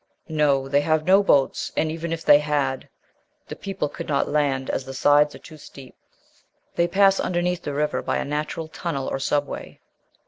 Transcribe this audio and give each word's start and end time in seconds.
'No; 0.27 0.67
they 0.67 0.81
have 0.81 1.05
no 1.05 1.21
boats; 1.21 1.71
and 1.77 1.91
even 1.91 2.11
if 2.11 2.25
they 2.25 2.39
had, 2.39 2.89
the 3.49 3.55
people 3.55 3.87
could 3.87 4.07
not 4.07 4.27
land, 4.27 4.67
as 4.71 4.83
the 4.83 4.95
sides 4.95 5.35
are 5.35 5.45
too 5.45 5.57
steep: 5.57 5.95
they 6.75 6.87
pass 6.87 7.19
underneath 7.19 7.61
the 7.61 7.73
river 7.75 8.01
by 8.01 8.17
a 8.17 8.25
natural 8.25 8.67
tunnel, 8.67 9.07
or 9.07 9.19
subway.' 9.19 9.79